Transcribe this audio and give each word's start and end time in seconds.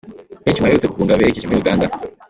Benshi 0.43 0.59
mu 0.59 0.65
baherutse 0.67 0.87
guhunga 0.91 1.17
berekeje 1.19 1.47
muri 1.47 1.61
Uganda. 1.61 1.85